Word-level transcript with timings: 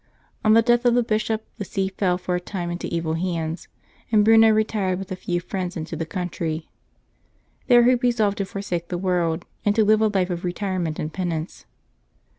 On 0.43 0.53
the 0.53 0.63
death 0.63 0.83
of 0.85 0.95
the 0.95 1.03
bishop 1.03 1.45
the 1.59 1.63
see 1.63 1.87
fell 1.89 2.17
for 2.17 2.33
a 2.33 2.39
time 2.39 2.71
into 2.71 2.87
evil 2.91 3.13
hands, 3.13 3.67
and 4.11 4.25
Bruno 4.25 4.49
retired 4.49 4.97
with 4.97 5.11
a 5.11 5.15
few 5.15 5.39
friends 5.39 5.77
into 5.77 5.95
the 5.95 6.07
country. 6.07 6.71
There 7.67 7.83
he 7.83 7.93
resolved 7.93 8.39
to 8.39 8.45
forsake 8.45 8.87
the 8.87 8.97
world, 8.97 9.45
and 9.63 9.75
to 9.75 9.85
live 9.85 10.01
a 10.01 10.07
life 10.07 10.31
of 10.31 10.43
retire 10.43 10.79
ment 10.79 10.97
and 10.97 11.13
penance. 11.13 11.67